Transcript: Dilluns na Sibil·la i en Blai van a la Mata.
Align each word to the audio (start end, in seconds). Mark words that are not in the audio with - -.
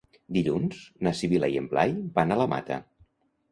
Dilluns 0.37 0.79
na 1.09 1.13
Sibil·la 1.19 1.51
i 1.57 1.61
en 1.63 1.69
Blai 1.75 1.95
van 2.19 2.37
a 2.37 2.41
la 2.43 2.51
Mata. 2.57 2.83